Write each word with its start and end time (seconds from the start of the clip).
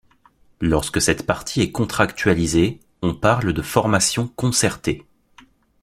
Lorsque 0.61 0.99
cette 0.99 1.27
partie 1.27 1.61
est 1.61 1.71
contractualisée, 1.71 2.79
on 3.03 3.13
parle 3.13 3.53
de 3.53 3.61
formation 3.61 4.29
concertée. 4.29 5.05